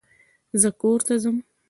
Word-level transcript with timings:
زه 0.61 0.69
کورته 0.81 1.15
ځم. 1.23 1.37